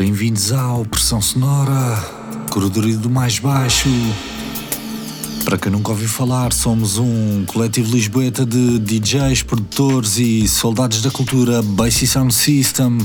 [0.00, 2.02] Bem-vindos ao Pressão Sonora,
[2.50, 3.86] corredoria do mais baixo.
[5.44, 11.10] Para quem nunca ouviu falar, somos um coletivo lisboeta de DJs, produtores e soldados da
[11.10, 12.96] cultura Bass Sound System.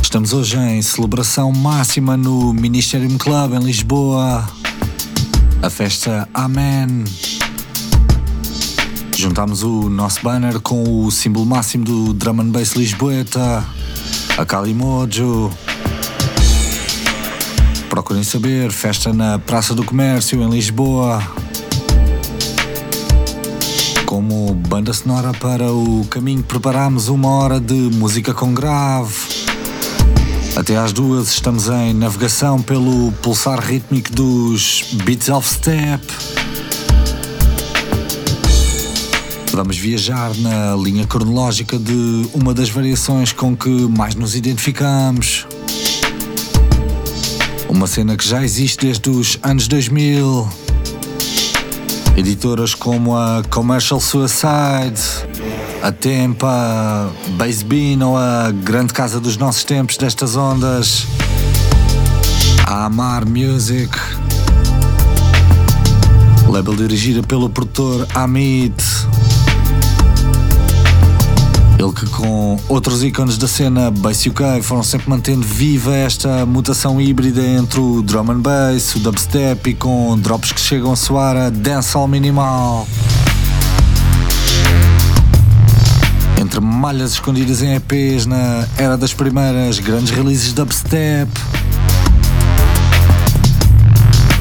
[0.00, 4.48] Estamos hoje em celebração máxima no Ministerium Club em Lisboa.
[5.60, 7.02] A festa Amen.
[9.16, 13.66] Juntamos o nosso banner com o símbolo máximo do Drum and Bass Lisboeta,
[14.40, 15.50] a Kalimojo.
[17.90, 21.22] Procurem saber, festa na Praça do Comércio, em Lisboa.
[24.06, 29.14] Como banda sonora para o caminho, preparamos uma hora de música com grave.
[30.56, 36.02] Até às duas estamos em navegação pelo pulsar rítmico dos Beats of Step.
[39.52, 45.44] Vamos viajar na linha cronológica de uma das variações com que mais nos identificamos.
[47.68, 50.48] Uma cena que já existe desde os anos 2000.
[52.16, 55.00] Editoras como a Commercial Suicide,
[55.82, 61.06] a Tempa, Bass Bean ou a grande casa dos nossos tempos destas ondas,
[62.66, 63.90] a Amar Music,
[66.48, 68.99] label dirigida pelo produtor Amit.
[71.80, 77.00] Ele que com outros ícones da cena Bass UK foram sempre mantendo viva esta mutação
[77.00, 81.34] híbrida entre o drum and bass, o dubstep e com drops que chegam a soar
[81.38, 82.86] a dancehall minimal.
[86.38, 91.30] Entre malhas escondidas em EPs na era das primeiras grandes releases dubstep,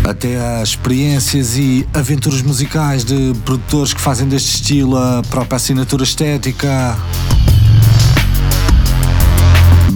[0.04, 6.04] até às experiências e aventuras musicais de produtores que fazem deste estilo a própria assinatura
[6.04, 6.98] estética.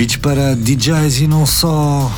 [0.04, 2.12] Beats para DJs e não só.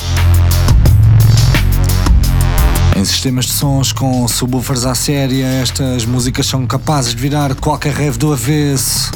[2.96, 7.94] Em sistemas de sons com subwoofers à séria, estas músicas são capazes de virar qualquer
[7.94, 9.12] rave do avesso.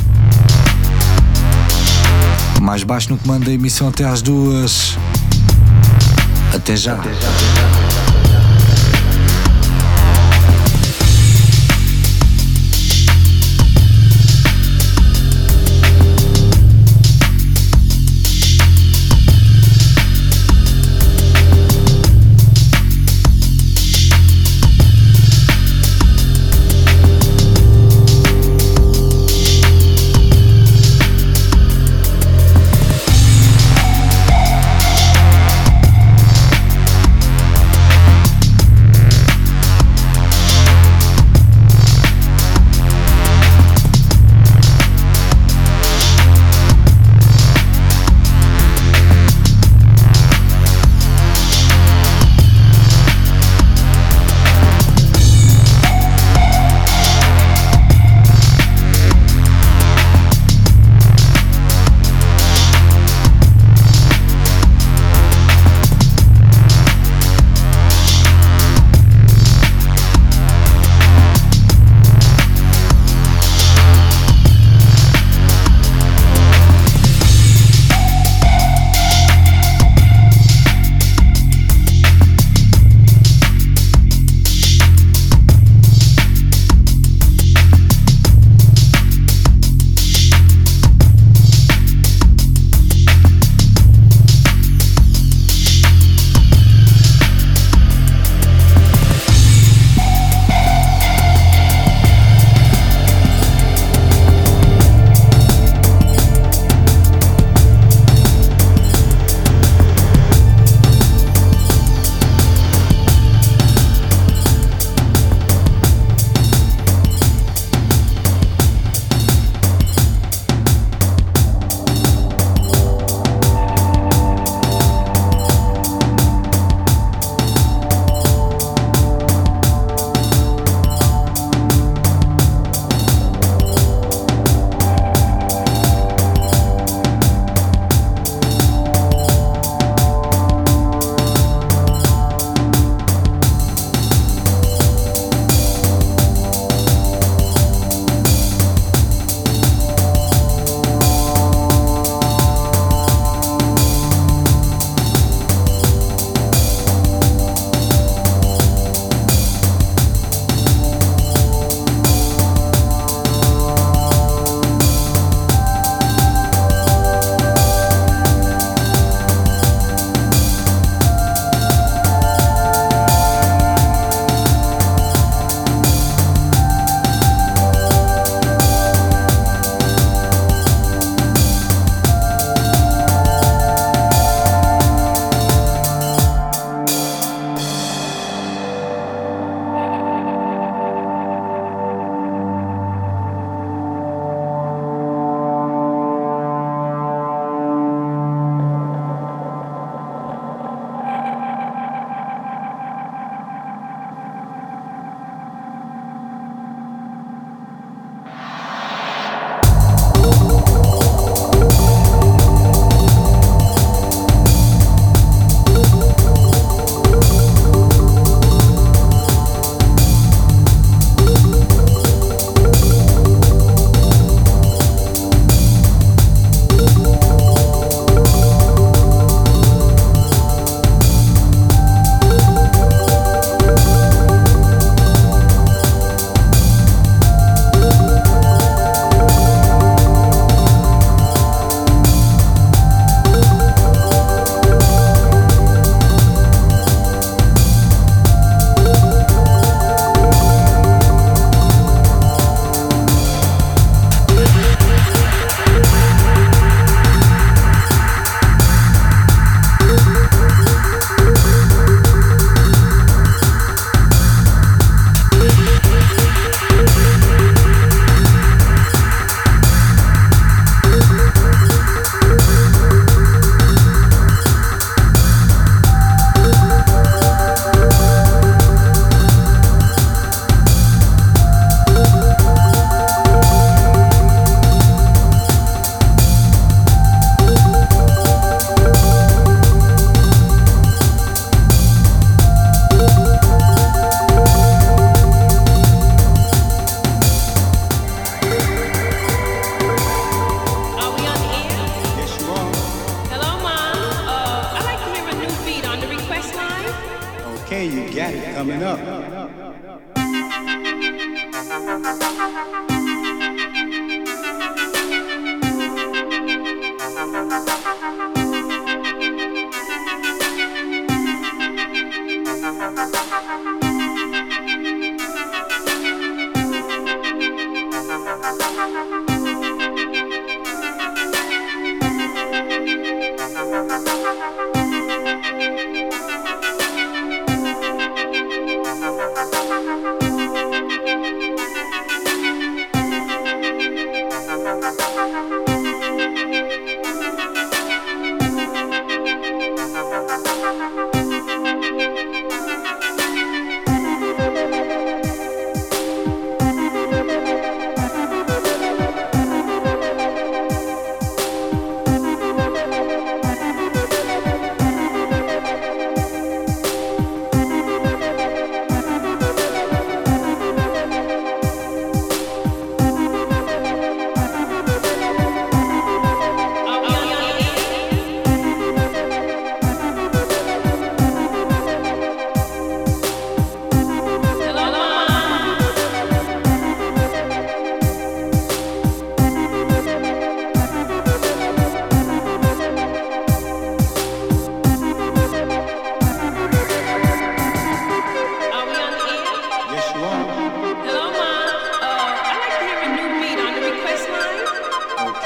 [2.61, 4.95] Mais baixo no comando da emissão até às duas.
[6.53, 6.93] Até já.
[6.93, 7.39] Até já.
[7.59, 7.78] about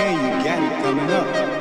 [0.04, 1.53] Hey, you got it coming up.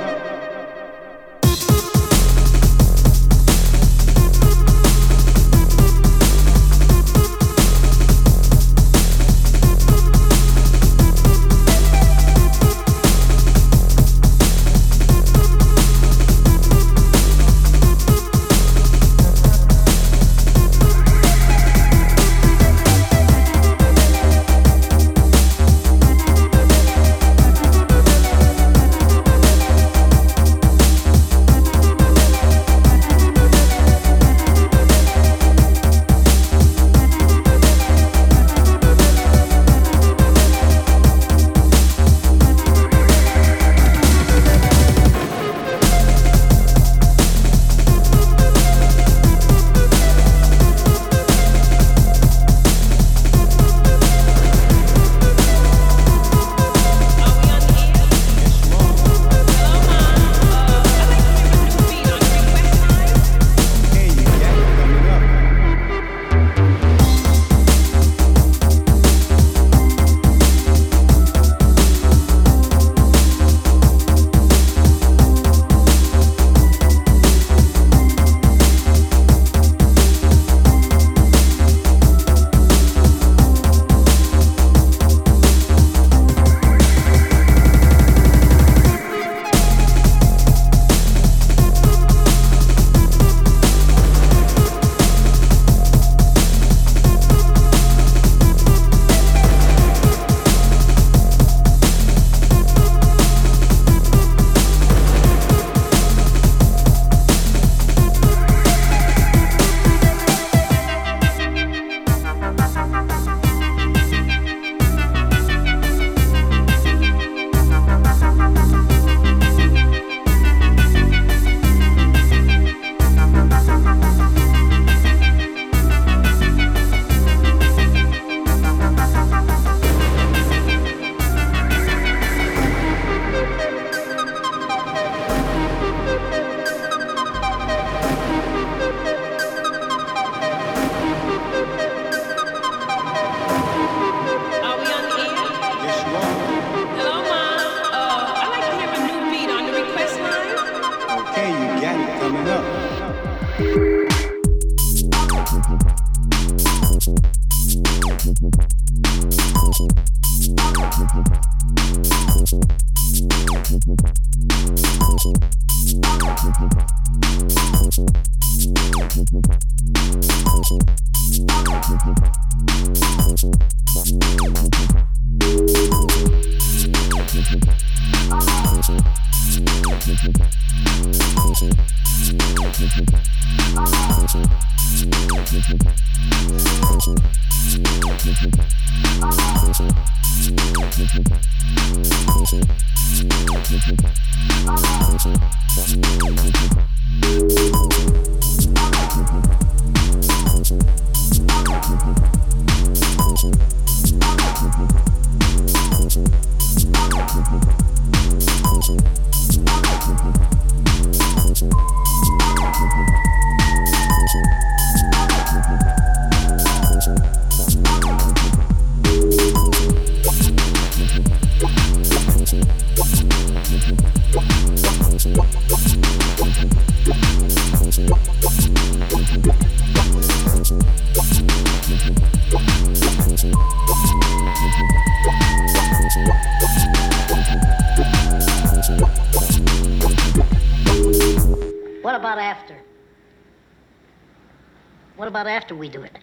[245.73, 246.19] After we do it?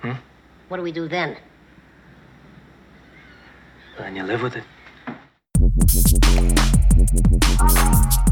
[0.00, 0.12] Hmm?
[0.68, 1.36] What do we do then?
[3.98, 4.64] Then you live with it.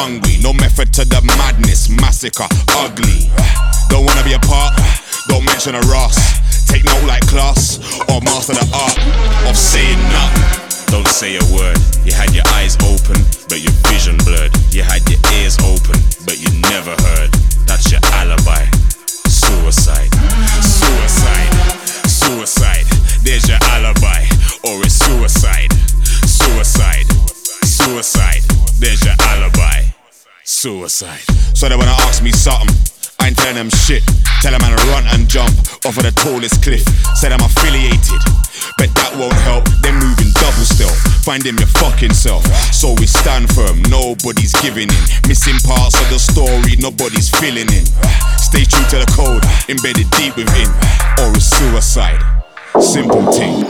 [0.00, 0.40] hungry.
[0.40, 2.48] No method to the madness, massacre,
[2.80, 3.28] ugly.
[3.92, 4.72] Don't wanna be a part,
[5.28, 6.16] don't mention a Ross.
[6.64, 7.76] Take note like class,
[8.08, 8.96] or master the art
[9.44, 10.48] of saying nothing.
[10.88, 11.76] Don't say a word.
[12.06, 13.20] You had your eyes open,
[13.52, 14.54] but your vision blurred.
[14.72, 17.30] You had your ears open, but you never heard.
[17.68, 18.64] That's your alibi.
[19.28, 20.10] Suicide.
[20.64, 21.52] Suicide.
[22.08, 22.86] Suicide.
[23.22, 24.24] There's your alibi.
[24.64, 25.72] Or it's suicide.
[26.24, 27.06] Suicide.
[27.62, 28.39] Suicide.
[30.50, 31.22] Suicide.
[31.54, 32.74] So they wanna ask me something.
[33.20, 34.02] I ain't telling them shit.
[34.42, 35.54] Tell them I run and jump
[35.86, 36.82] off of the tallest cliff.
[37.14, 38.18] Said I'm affiliated,
[38.76, 39.64] but that won't help.
[39.80, 40.98] They're moving double stealth.
[41.22, 42.44] Find them your fucking self.
[42.74, 45.04] So we stand firm, nobody's giving in.
[45.30, 47.86] Missing parts of the story, nobody's filling in.
[48.42, 50.68] Stay true to the code, embedded deep within.
[51.22, 52.20] Or it's suicide.
[52.82, 53.62] Simple thing.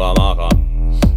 [0.00, 0.56] On a marker.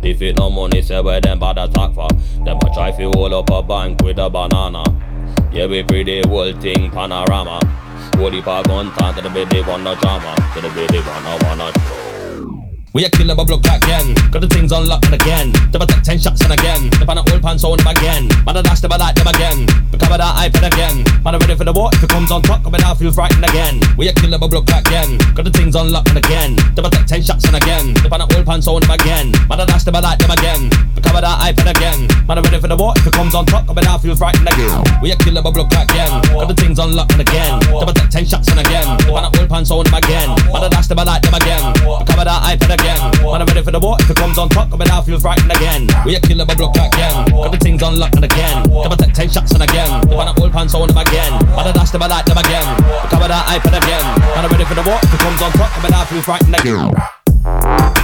[0.04, 2.08] If it no money, say where them bad attack for.
[2.44, 4.84] Them a try fi hold up a bank with a banana.
[5.52, 7.60] Yeah, we pretty whole thing panorama.
[8.16, 12.03] Holy pa gun to the baby wanna drama, to the baby wanna wanna
[12.94, 14.14] we are killing my block again.
[14.30, 15.50] Got the things unlocked again.
[15.74, 16.94] Never take ten shots and again.
[17.02, 18.30] The pan old pants on them again.
[18.46, 19.66] Man, I dash them, I like them again.
[19.90, 21.02] Recover that iPad again.
[21.26, 21.90] Man, I'm ready for the war.
[21.94, 23.82] If it comes on top, coming out, feel frightened again.
[23.98, 25.18] We are killing my block again.
[25.34, 26.54] Got the things unlocked again.
[26.78, 27.98] Never take ten shots and again.
[27.98, 29.34] The pan old pants on them again.
[29.50, 30.70] Man, I dash them, I like them again.
[30.94, 32.06] Recover that iPad again.
[32.30, 32.94] Man, I'm ready for the war.
[32.94, 34.70] If it comes on top, coming out, feel frightened again.
[35.02, 36.14] We are killing my block again.
[36.30, 37.58] Got the things unlocked again.
[37.74, 38.86] Never take ten shots and again.
[39.02, 40.30] The pan old pants on them again.
[40.46, 41.74] Man, I dash them, I like them again.
[41.74, 42.83] Recover that iPad again.
[42.84, 43.98] Man, I'm ready for the war.
[44.00, 45.88] If it comes on top, coming out, feel frightened again.
[46.06, 47.26] We are killing my block again.
[47.32, 48.70] Got the things unlocked again.
[48.70, 49.90] Never take ten shots and again.
[50.10, 51.32] One at old pants on them again.
[51.56, 52.68] Man, I dash them, I like them again.
[53.04, 54.06] Recover that iPad again.
[54.36, 55.00] Man, I'm ready for the war.
[55.02, 58.03] If it comes on top, coming out, feel frightened again.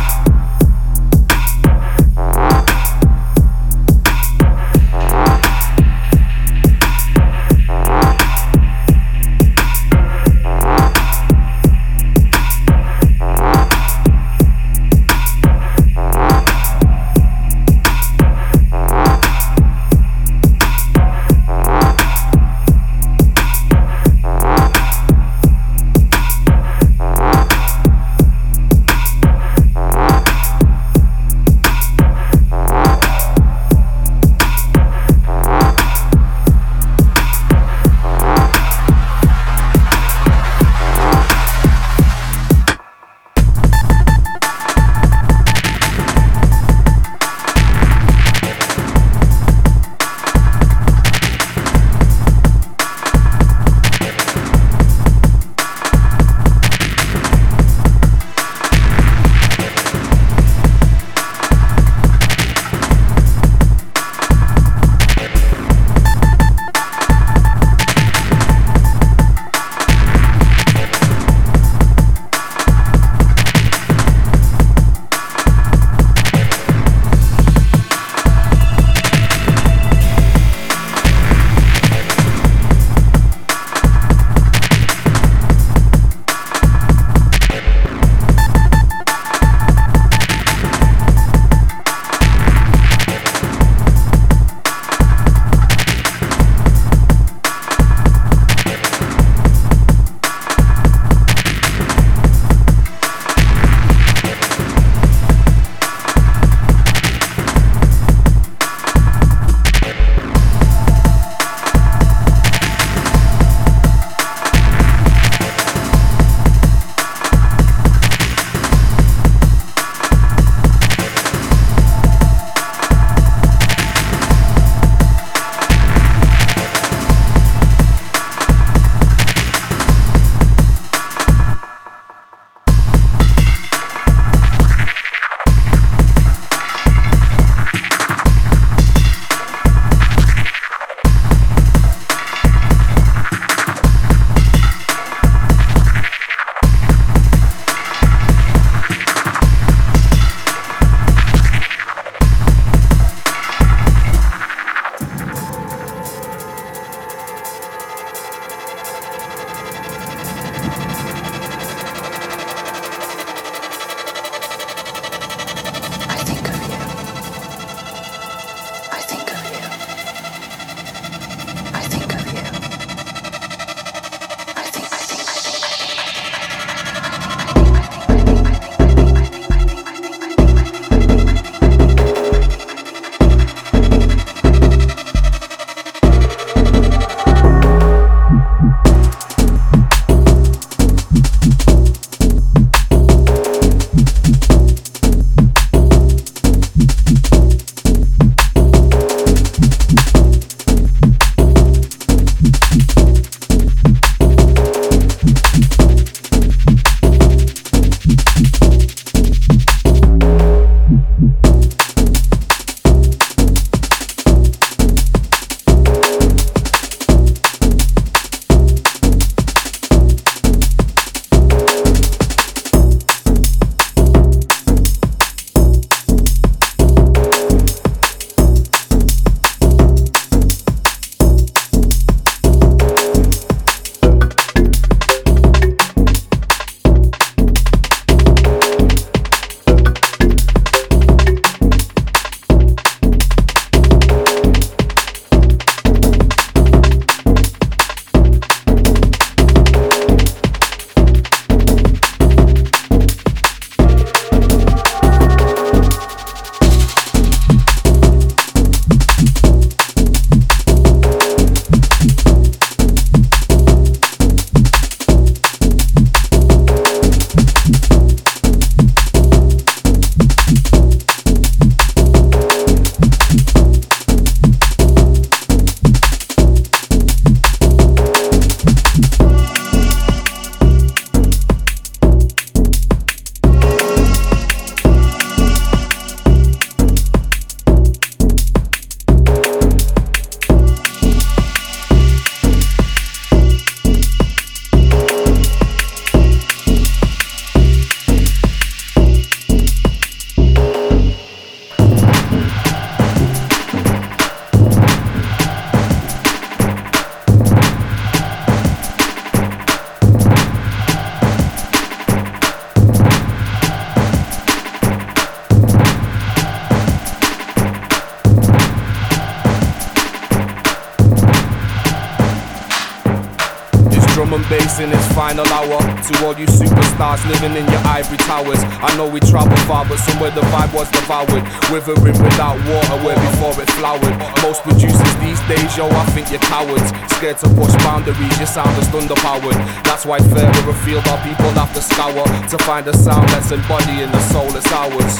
[325.40, 325.80] Final hour.
[325.80, 328.60] To all you superstars living in your ivory towers.
[328.84, 331.44] I know we travel far, but somewhere the vibe was devoured.
[331.72, 334.16] Withering without water where before it flowered.
[334.44, 336.90] Most producers these days, yo, I think you're cowards.
[337.16, 339.58] Scared to push boundaries, your sound is underpowered.
[339.84, 344.12] That's why further afield our people have to scour to find a sound that's embodying
[344.12, 345.16] the soul that's ours.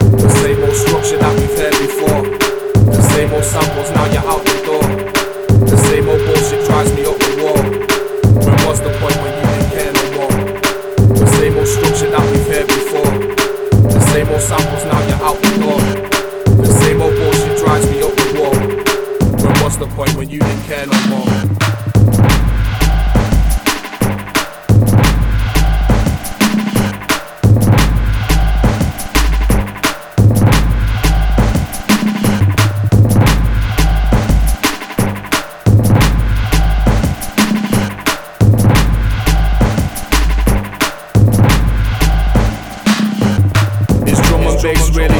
[0.00, 2.22] The same old structure that we've heard before.
[2.92, 5.01] The same old samples, now you're out the door.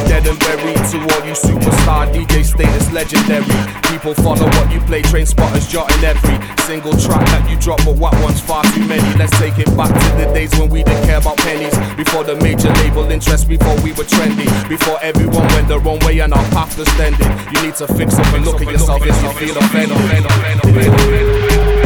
[0.08, 0.78] Dead and buried?
[0.92, 3.44] To all you superstar DJ status legendary.
[3.90, 7.96] People follow what you play, train spotters jotting every single track that you drop, but
[7.96, 9.06] what one's far too many.
[9.18, 11.74] Let's take it back to the days when we didn't care about pennies.
[11.96, 14.46] Before the major label interest, before we were trendy.
[14.68, 17.26] Before everyone went their own way and our path was extended.
[17.52, 21.81] You need to fix up and look at yourself if you feel offended.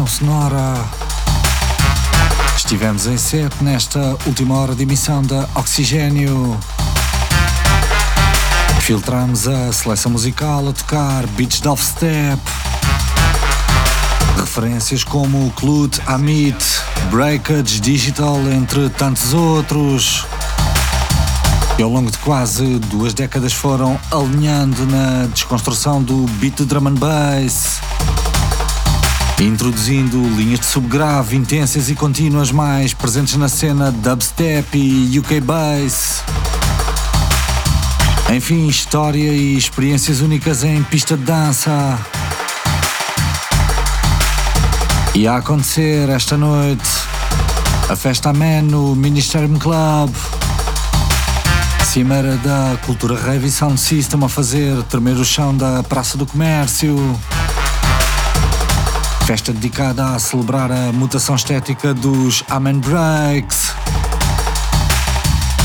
[0.00, 0.84] O Pressão Sonora.
[2.56, 6.58] Estivemos em set nesta última hora de emissão da Oxigênio.
[8.80, 12.40] Filtramos a seleção musical a tocar beats de off-step.
[14.38, 16.64] Referências como Clute, Amit,
[17.10, 20.26] Breakage, Digital, entre tantos outros.
[21.78, 26.94] E ao longo de quase duas décadas foram alinhando na desconstrução do beat drum and
[26.94, 27.80] bass,
[29.44, 36.22] introduzindo linhas de subgrave intensas e contínuas mais presentes na cena dubstep e UK bass.
[38.34, 41.98] Enfim, história e experiências únicas em pista de dança.
[45.14, 46.88] E a acontecer esta noite
[47.88, 50.14] a festa amena no Ministerium Club.
[51.84, 56.96] Cimeira da Cultura Rave Sound System a fazer tremer o chão da Praça do Comércio.
[59.30, 63.72] Festa dedicada a celebrar a mutação estética dos Amen Breaks.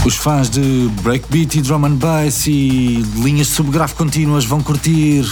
[0.06, 5.26] Os fãs de breakbeat e drum and bass e linhas subgrave contínuas vão curtir.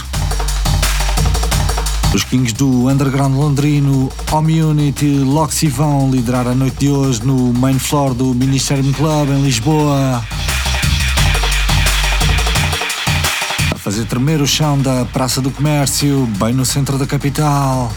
[2.11, 7.53] Os Kings do Underground Londrino, Community e Loxy vão liderar a noite de hoje no
[7.53, 10.25] main floor do Ministerium Club em Lisboa.
[13.69, 17.93] A fazer tremer o chão da Praça do Comércio, bem no centro da capital.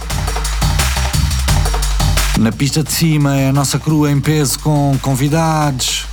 [2.39, 6.07] Na pista de cima é a nossa crua em peso com convidados.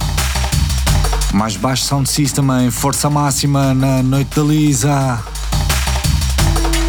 [1.34, 5.20] Mais baixo sound system em força máxima na noite da Lisa.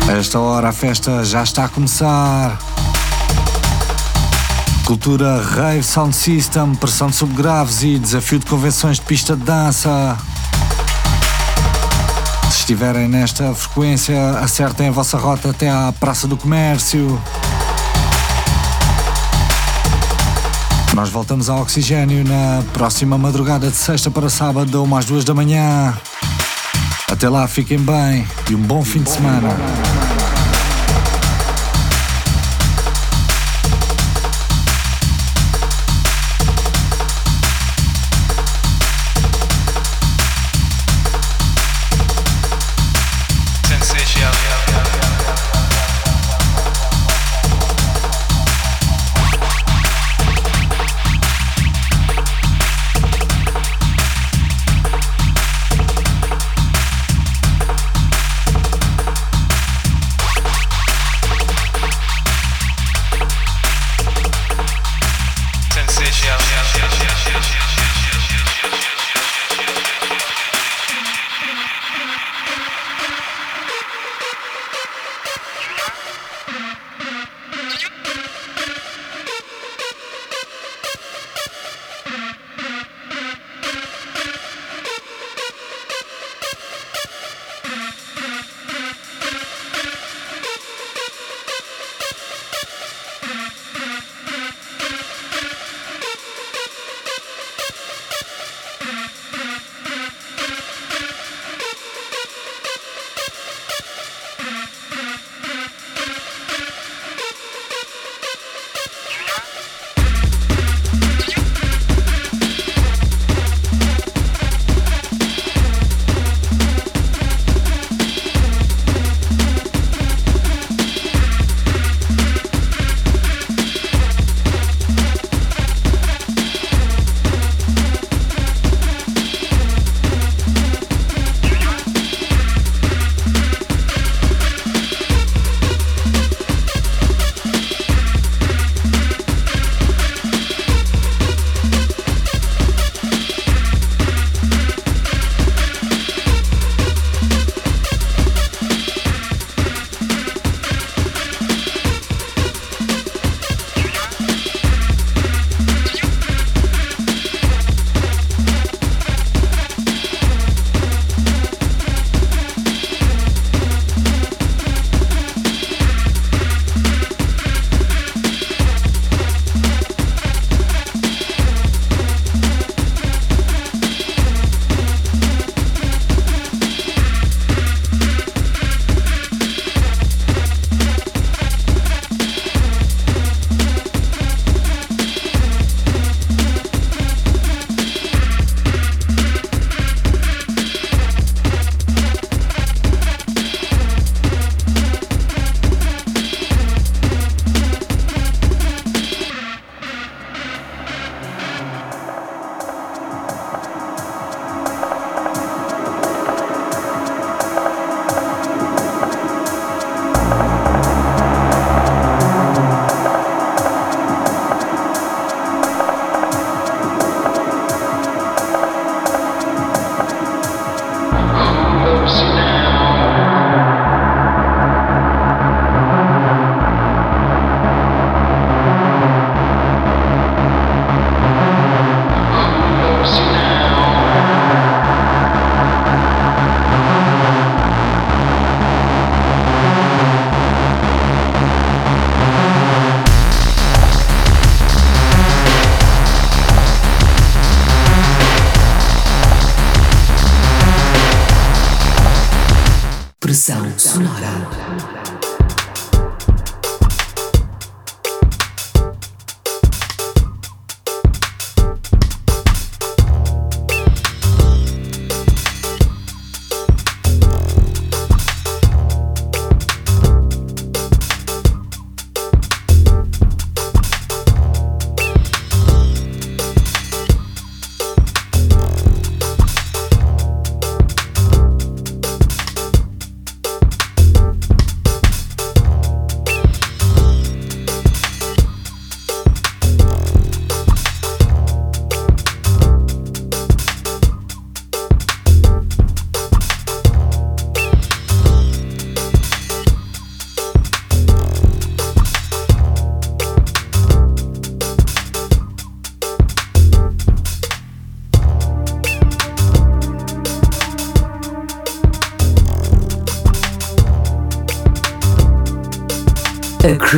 [0.09, 2.59] A esta hora a festa já está a começar.
[4.85, 10.17] Cultura Rave Sound System, pressão de subgraves e desafio de convenções de pista de dança.
[12.51, 17.21] Se estiverem nesta frequência, acertem a vossa rota até à Praça do Comércio.
[20.95, 25.35] Nós voltamos ao Oxigênio na próxima madrugada de sexta para sábado, uma às duas da
[25.35, 25.93] manhã.
[27.11, 29.49] Até lá, fiquem bem e um bom fim de semana.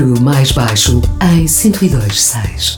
[0.04, 2.76] Mais baixo em 1026.